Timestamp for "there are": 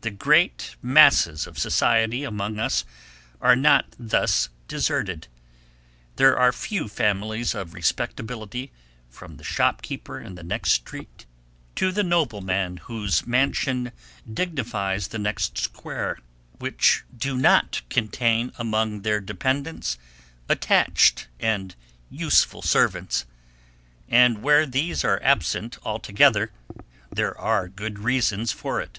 6.16-6.50, 27.12-27.68